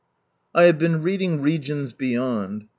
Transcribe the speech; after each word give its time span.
I 0.55 0.63
have 0.63 0.79
been 0.79 1.03
reading 1.03 1.43
Regions 1.43 1.93
Beyond. 1.93 2.65